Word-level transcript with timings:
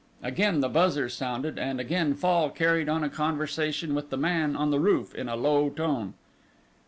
Again 0.23 0.61
the 0.61 0.67
buzzer 0.67 1.09
sounded, 1.09 1.59
and 1.59 1.79
again 1.79 2.15
Fall 2.15 2.49
carried 2.49 2.89
on 2.89 3.03
a 3.03 3.07
conversation 3.09 3.93
with 3.93 4.09
the 4.09 4.17
man 4.17 4.55
on 4.55 4.71
the 4.71 4.79
roof 4.79 5.13
in 5.13 5.29
a 5.29 5.35
low 5.35 5.69
tone. 5.69 6.15